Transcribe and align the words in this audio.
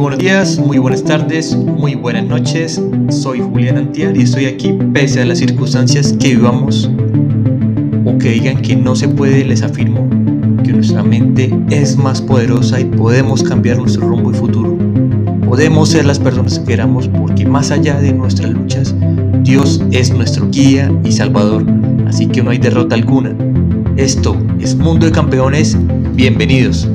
buenos 0.00 0.18
días, 0.18 0.58
muy 0.58 0.78
buenas 0.78 1.04
tardes, 1.04 1.54
muy 1.54 1.94
buenas 1.94 2.24
noches. 2.24 2.80
Soy 3.10 3.40
Julián 3.40 3.76
Antiar 3.76 4.16
y 4.16 4.22
estoy 4.22 4.46
aquí 4.46 4.72
pese 4.94 5.20
a 5.20 5.26
las 5.26 5.38
circunstancias 5.38 6.14
que 6.18 6.36
vivamos 6.36 6.90
o 8.06 8.16
que 8.16 8.30
digan 8.30 8.62
que 8.62 8.74
no 8.76 8.96
se 8.96 9.08
puede, 9.08 9.44
les 9.44 9.62
afirmo 9.62 10.08
que 10.64 10.72
nuestra 10.72 11.02
mente 11.02 11.54
es 11.68 11.98
más 11.98 12.22
poderosa 12.22 12.80
y 12.80 12.86
podemos 12.86 13.42
cambiar 13.42 13.76
nuestro 13.76 14.08
rumbo 14.08 14.30
y 14.30 14.34
futuro. 14.34 14.78
Podemos 15.46 15.90
ser 15.90 16.06
las 16.06 16.18
personas 16.18 16.58
que 16.60 16.64
queramos 16.64 17.06
porque 17.06 17.44
más 17.44 17.70
allá 17.70 18.00
de 18.00 18.14
nuestras 18.14 18.52
luchas, 18.52 18.94
Dios 19.42 19.82
es 19.92 20.14
nuestro 20.14 20.48
guía 20.48 20.90
y 21.04 21.12
salvador, 21.12 21.66
así 22.06 22.26
que 22.26 22.42
no 22.42 22.50
hay 22.50 22.58
derrota 22.58 22.94
alguna. 22.94 23.36
Esto 23.96 24.34
es 24.60 24.74
Mundo 24.74 25.04
de 25.04 25.12
Campeones, 25.12 25.76
bienvenidos. 26.14 26.88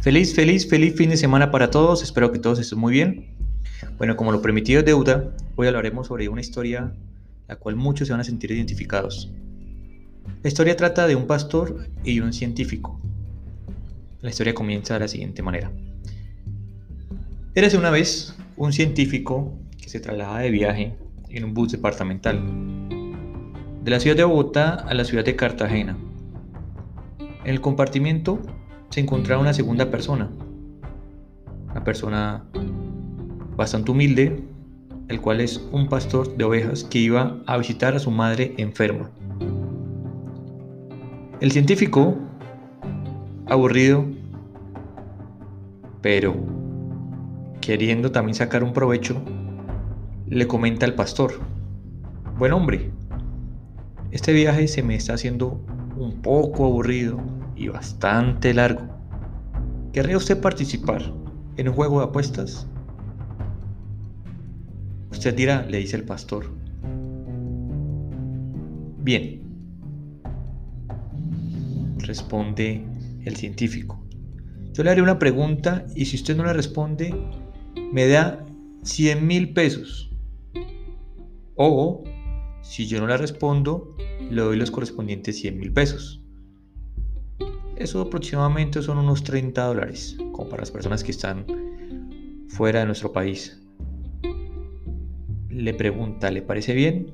Feliz, 0.00 0.34
feliz, 0.34 0.66
feliz 0.66 0.94
fin 0.96 1.10
de 1.10 1.18
semana 1.18 1.50
para 1.50 1.70
todos. 1.70 2.02
Espero 2.02 2.32
que 2.32 2.38
todos 2.38 2.58
estén 2.58 2.78
muy 2.78 2.90
bien. 2.90 3.36
Bueno, 3.98 4.16
como 4.16 4.32
lo 4.32 4.40
permitido 4.40 4.80
es 4.80 4.86
deuda, 4.86 5.30
hoy 5.56 5.66
hablaremos 5.66 6.06
sobre 6.06 6.26
una 6.30 6.40
historia 6.40 6.94
la 7.48 7.56
cual 7.56 7.76
muchos 7.76 8.08
se 8.08 8.14
van 8.14 8.20
a 8.22 8.24
sentir 8.24 8.50
identificados. 8.50 9.30
La 10.42 10.48
historia 10.48 10.74
trata 10.74 11.06
de 11.06 11.16
un 11.16 11.26
pastor 11.26 11.86
y 12.02 12.20
un 12.20 12.32
científico. 12.32 12.98
La 14.22 14.30
historia 14.30 14.54
comienza 14.54 14.94
de 14.94 15.00
la 15.00 15.08
siguiente 15.08 15.42
manera. 15.42 15.70
Érase 17.54 17.76
una 17.76 17.90
vez 17.90 18.34
un 18.56 18.72
científico 18.72 19.52
que 19.76 19.90
se 19.90 20.00
traslada 20.00 20.38
de 20.38 20.50
viaje 20.50 20.94
en 21.28 21.44
un 21.44 21.52
bus 21.52 21.72
departamental 21.72 22.40
de 23.82 23.90
la 23.90 24.00
ciudad 24.00 24.16
de 24.16 24.24
Bogotá 24.24 24.76
a 24.76 24.94
la 24.94 25.04
ciudad 25.04 25.26
de 25.26 25.36
Cartagena. 25.36 25.98
En 27.44 27.50
el 27.50 27.60
compartimiento 27.60 28.40
se 28.90 29.00
encontraba 29.00 29.40
una 29.40 29.54
segunda 29.54 29.90
persona, 29.90 30.28
una 31.70 31.84
persona 31.84 32.44
bastante 33.56 33.92
humilde, 33.92 34.42
el 35.08 35.20
cual 35.20 35.40
es 35.40 35.64
un 35.70 35.88
pastor 35.88 36.36
de 36.36 36.44
ovejas 36.44 36.84
que 36.84 36.98
iba 36.98 37.36
a 37.46 37.56
visitar 37.56 37.94
a 37.94 38.00
su 38.00 38.10
madre 38.10 38.54
enferma. 38.58 39.10
El 41.40 41.52
científico, 41.52 42.16
aburrido, 43.46 44.04
pero 46.00 46.34
queriendo 47.60 48.10
también 48.10 48.34
sacar 48.34 48.64
un 48.64 48.72
provecho, 48.72 49.16
le 50.26 50.46
comenta 50.48 50.84
al 50.84 50.94
pastor, 50.94 51.34
buen 52.38 52.52
hombre, 52.52 52.90
este 54.10 54.32
viaje 54.32 54.66
se 54.66 54.82
me 54.82 54.96
está 54.96 55.14
haciendo 55.14 55.60
un 55.96 56.20
poco 56.22 56.64
aburrido 56.64 57.39
y 57.60 57.68
bastante 57.68 58.54
largo. 58.54 58.88
¿Querría 59.92 60.16
usted 60.16 60.40
participar 60.40 61.02
en 61.58 61.68
un 61.68 61.74
juego 61.74 61.98
de 61.98 62.06
apuestas? 62.06 62.66
Usted 65.10 65.34
dirá, 65.34 65.66
le 65.66 65.78
dice 65.78 65.96
el 65.96 66.04
pastor. 66.04 66.46
Bien, 69.02 69.42
responde 71.98 72.82
el 73.26 73.36
científico. 73.36 74.02
Yo 74.72 74.82
le 74.82 74.90
haré 74.90 75.02
una 75.02 75.18
pregunta 75.18 75.84
y 75.94 76.06
si 76.06 76.16
usted 76.16 76.36
no 76.36 76.44
le 76.44 76.54
responde, 76.54 77.14
me 77.92 78.08
da 78.08 78.42
100 78.84 79.26
mil 79.26 79.52
pesos. 79.52 80.10
O, 81.56 82.04
si 82.62 82.86
yo 82.86 83.00
no 83.00 83.06
le 83.06 83.18
respondo, 83.18 83.94
le 84.30 84.40
doy 84.40 84.56
los 84.56 84.70
correspondientes 84.70 85.38
100 85.38 85.58
mil 85.58 85.72
pesos. 85.74 86.22
Eso 87.80 88.02
aproximadamente 88.02 88.82
son 88.82 88.98
unos 88.98 89.24
30 89.24 89.64
dólares, 89.64 90.14
como 90.32 90.50
para 90.50 90.60
las 90.60 90.70
personas 90.70 91.02
que 91.02 91.12
están 91.12 91.46
fuera 92.48 92.80
de 92.80 92.84
nuestro 92.84 93.10
país. 93.10 93.58
Le 95.48 95.72
pregunta, 95.72 96.30
¿le 96.30 96.42
parece 96.42 96.74
bien? 96.74 97.10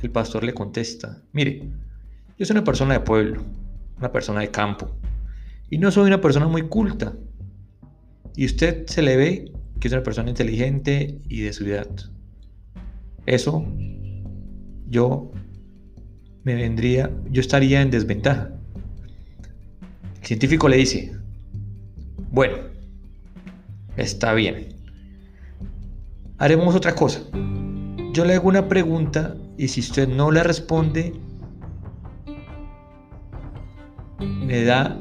El 0.00 0.12
pastor 0.12 0.44
le 0.44 0.54
contesta, 0.54 1.24
mire, 1.32 1.68
yo 2.38 2.46
soy 2.46 2.54
una 2.54 2.62
persona 2.62 2.94
de 2.94 3.00
pueblo, 3.00 3.42
una 3.98 4.12
persona 4.12 4.42
de 4.42 4.52
campo, 4.52 4.94
y 5.70 5.78
no 5.78 5.90
soy 5.90 6.06
una 6.06 6.20
persona 6.20 6.46
muy 6.46 6.68
culta. 6.68 7.12
Y 8.36 8.46
usted 8.46 8.86
se 8.86 9.02
le 9.02 9.16
ve 9.16 9.52
que 9.80 9.88
es 9.88 9.92
una 9.92 10.04
persona 10.04 10.30
inteligente 10.30 11.20
y 11.28 11.40
de 11.40 11.52
ciudad. 11.52 11.88
Eso 13.26 13.66
yo 14.88 15.32
me 16.44 16.54
vendría, 16.54 17.10
yo 17.28 17.40
estaría 17.40 17.82
en 17.82 17.90
desventaja 17.90 18.52
científico 20.26 20.68
le 20.68 20.78
dice, 20.78 21.12
bueno, 22.32 22.56
está 23.96 24.34
bien. 24.34 24.74
Haremos 26.38 26.74
otra 26.74 26.96
cosa. 26.96 27.20
Yo 28.12 28.24
le 28.24 28.34
hago 28.34 28.48
una 28.48 28.68
pregunta 28.68 29.36
y 29.56 29.68
si 29.68 29.80
usted 29.80 30.08
no 30.08 30.32
la 30.32 30.42
responde, 30.42 31.12
me 34.18 34.64
da 34.64 34.98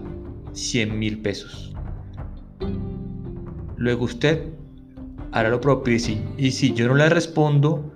100 0.53 0.99
mil 0.99 1.19
pesos. 1.23 1.73
Luego 3.77 4.05
usted 4.05 4.53
hará 5.31 5.49
lo 5.49 5.59
propio 5.59 5.95
y 5.95 6.51
si, 6.51 6.73
yo 6.73 6.87
no 6.87 6.93
la 6.93 7.09
respondo, 7.09 7.91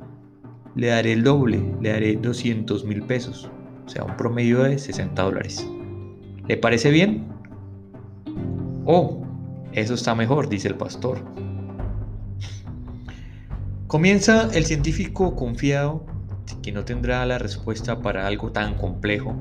le 0.76 0.88
daré 0.88 1.14
el 1.14 1.24
doble, 1.24 1.62
le 1.80 1.90
daré 1.90 2.16
200 2.16 2.86
mil 2.86 3.04
pesos, 3.04 3.52
o 3.86 3.90
sea, 3.90 4.04
un 4.04 4.18
promedio 4.18 4.64
de 4.64 4.80
60 4.80 5.22
dólares. 5.22 5.68
¿Le 6.50 6.58
parece 6.58 6.90
bien? 6.90 7.28
Oh, 8.84 9.22
eso 9.72 9.94
está 9.94 10.16
mejor, 10.16 10.50
dice 10.50 10.68
el 10.68 10.74
pastor. 10.74 11.24
Comienza 13.86 14.50
el 14.56 14.66
científico 14.66 15.36
confiado 15.36 16.08
que 16.64 16.72
no 16.72 16.86
tendrá 16.86 17.24
la 17.28 17.38
respuesta 17.38 18.02
para 18.02 18.26
algo 18.26 18.52
tan 18.52 18.74
complejo 18.74 19.36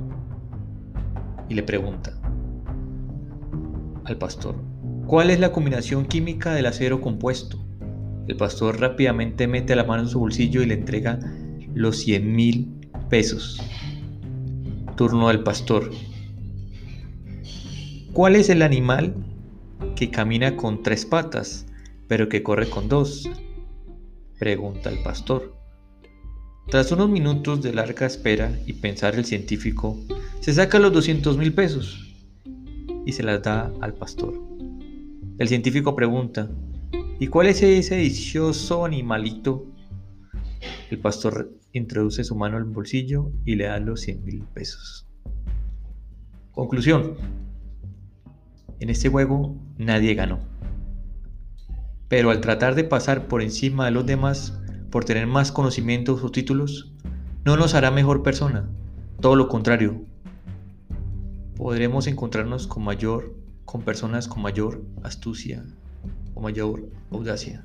y 1.48 1.54
le 1.54 1.62
pregunta 1.62 2.12
al 4.04 4.18
pastor, 4.18 4.56
¿cuál 5.06 5.30
es 5.30 5.40
la 5.40 5.50
combinación 5.50 6.04
química 6.04 6.52
del 6.52 6.66
acero 6.66 7.00
compuesto? 7.00 7.58
El 8.26 8.36
pastor 8.36 8.80
rápidamente 8.80 9.48
mete 9.48 9.74
la 9.74 9.84
mano 9.84 10.02
en 10.02 10.08
su 10.10 10.20
bolsillo 10.20 10.60
y 10.60 10.66
le 10.66 10.74
entrega 10.74 11.18
los 11.72 11.96
100 12.00 12.36
mil 12.36 12.90
pesos. 13.08 13.62
Turno 14.96 15.28
del 15.28 15.42
pastor. 15.42 15.90
¿Cuál 18.18 18.34
es 18.34 18.48
el 18.48 18.62
animal 18.62 19.14
que 19.94 20.10
camina 20.10 20.56
con 20.56 20.82
tres 20.82 21.06
patas, 21.06 21.66
pero 22.08 22.28
que 22.28 22.42
corre 22.42 22.68
con 22.68 22.88
dos? 22.88 23.30
Pregunta 24.40 24.90
el 24.90 25.04
pastor. 25.04 25.54
Tras 26.66 26.90
unos 26.90 27.08
minutos 27.10 27.62
de 27.62 27.72
larga 27.72 28.06
espera 28.06 28.58
y 28.66 28.72
pensar 28.72 29.14
el 29.14 29.24
científico, 29.24 29.96
se 30.40 30.52
saca 30.52 30.80
los 30.80 30.92
200 30.94 31.38
mil 31.38 31.54
pesos 31.54 32.12
y 33.06 33.12
se 33.12 33.22
las 33.22 33.40
da 33.40 33.72
al 33.80 33.94
pastor. 33.94 34.34
El 35.38 35.46
científico 35.46 35.94
pregunta, 35.94 36.50
¿y 37.20 37.28
cuál 37.28 37.46
es 37.46 37.62
ese 37.62 37.94
delicioso 37.94 38.84
animalito? 38.84 39.64
El 40.90 40.98
pastor 40.98 41.52
introduce 41.72 42.24
su 42.24 42.34
mano 42.34 42.58
el 42.58 42.64
bolsillo 42.64 43.30
y 43.44 43.54
le 43.54 43.66
da 43.66 43.78
los 43.78 44.00
100 44.00 44.24
mil 44.24 44.42
pesos. 44.54 45.06
Conclusión. 46.50 47.47
En 48.80 48.90
este 48.90 49.08
juego 49.08 49.56
nadie 49.76 50.14
ganó. 50.14 50.38
Pero 52.08 52.30
al 52.30 52.40
tratar 52.40 52.74
de 52.74 52.84
pasar 52.84 53.26
por 53.26 53.42
encima 53.42 53.84
de 53.84 53.90
los 53.90 54.06
demás, 54.06 54.58
por 54.90 55.04
tener 55.04 55.26
más 55.26 55.52
conocimientos 55.52 56.22
o 56.22 56.30
títulos, 56.30 56.92
no 57.44 57.56
nos 57.56 57.74
hará 57.74 57.90
mejor 57.90 58.22
persona. 58.22 58.68
Todo 59.20 59.36
lo 59.36 59.48
contrario. 59.48 60.02
Podremos 61.56 62.06
encontrarnos 62.06 62.66
con 62.66 62.84
mayor, 62.84 63.34
con 63.64 63.82
personas 63.82 64.28
con 64.28 64.42
mayor 64.42 64.82
astucia 65.02 65.64
o 66.34 66.40
mayor 66.40 66.88
audacia. 67.10 67.64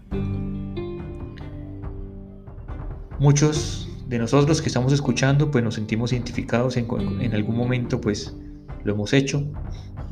Muchos 3.19 3.87
de 4.07 4.17
nosotros 4.17 4.61
que 4.61 4.67
estamos 4.67 4.91
escuchando, 4.91 5.51
pues 5.51 5.63
nos 5.63 5.75
sentimos 5.75 6.11
identificados 6.11 6.75
en, 6.75 6.87
en 7.21 7.33
algún 7.33 7.55
momento, 7.55 8.01
pues 8.01 8.35
lo 8.83 8.93
hemos 8.93 9.13
hecho, 9.13 9.47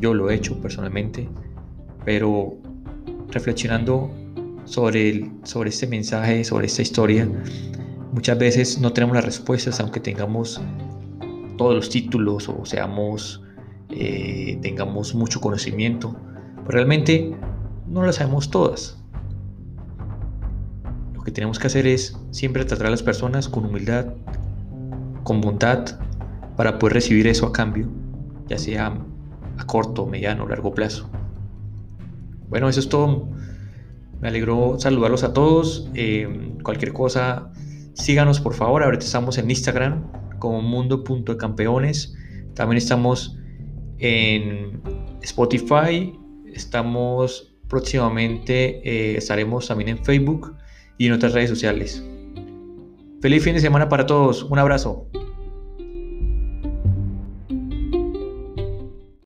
yo 0.02 0.14
lo 0.14 0.30
he 0.30 0.36
hecho 0.36 0.60
personalmente, 0.60 1.30
pero 2.04 2.58
reflexionando 3.30 4.12
sobre, 4.66 5.10
el, 5.10 5.32
sobre 5.44 5.70
este 5.70 5.88
mensaje, 5.88 6.44
sobre 6.44 6.66
esta 6.66 6.82
historia, 6.82 7.30
muchas 8.12 8.38
veces 8.38 8.80
no 8.80 8.92
tenemos 8.92 9.16
las 9.16 9.26
respuestas 9.26 9.80
aunque 9.80 10.00
tengamos 10.00 10.60
todos 11.58 11.76
los 11.76 11.90
títulos 11.90 12.50
o 12.50 12.66
seamos, 12.66 13.44
eh, 13.90 14.58
tengamos 14.62 15.14
mucho 15.16 15.40
conocimiento. 15.40 16.16
realmente 16.68 17.36
no 17.88 18.04
las 18.04 18.16
sabemos 18.16 18.50
todas. 18.50 18.98
Lo 21.14 21.22
que 21.24 21.32
tenemos 21.32 21.60
que 21.60 21.68
hacer 21.68 21.86
es 21.86 22.18
siempre 22.32 22.66
tratar 22.66 22.88
a 22.88 22.90
las 22.90 23.04
personas 23.04 23.48
con 23.48 23.66
humildad, 23.66 24.08
con 25.24 25.42
bondad, 25.42 26.00
para 26.58 26.80
poder 26.80 26.94
recibir 26.96 27.28
eso 27.28 27.46
a 27.46 27.54
cambio, 27.54 27.88
ya 28.48 28.58
sea 28.58 28.94
corto, 29.66 30.06
mediano 30.06 30.48
largo 30.48 30.74
plazo. 30.74 31.10
Bueno, 32.50 32.68
eso 32.70 32.80
es 32.80 32.90
todo. 32.90 33.30
Me 34.20 34.28
alegró 34.28 34.80
saludarlos 34.80 35.24
a 35.24 35.34
todos. 35.34 35.90
Eh, 35.94 36.54
cualquier 36.64 36.94
cosa, 36.94 37.52
síganos 37.94 38.40
por 38.40 38.54
favor. 38.54 38.84
Ahorita 38.84 39.06
estamos 39.06 39.38
en 39.38 39.50
Instagram 39.50 40.12
como 40.40 40.62
mundo.campeones. 40.62 42.16
También 42.54 42.78
estamos 42.78 43.38
en 44.00 44.82
Spotify. 45.22 46.14
Estamos 46.54 47.56
próximamente, 47.70 48.82
eh, 48.84 49.16
estaremos 49.16 49.70
también 49.70 49.90
en 49.90 50.04
Facebook 50.04 50.58
y 50.98 51.08
en 51.08 51.14
otras 51.14 51.34
redes 51.34 51.50
sociales. 51.50 52.04
Feliz 53.22 53.44
fin 53.44 53.54
de 53.54 53.62
semana 53.62 53.88
para 53.88 54.06
todos. 54.06 54.44
Un 54.44 54.60
abrazo. 54.60 55.08